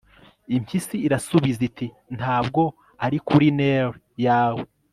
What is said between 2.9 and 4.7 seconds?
ari kuri nelly yawe